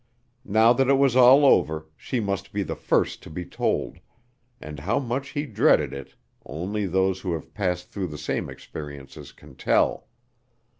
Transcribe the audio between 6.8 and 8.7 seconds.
those who have passed through the same